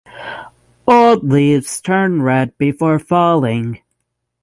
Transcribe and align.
Old 0.87 1.23
leaves 1.23 1.79
turn 1.79 2.23
red 2.23 2.57
before 2.57 2.97
falling. 2.97 3.83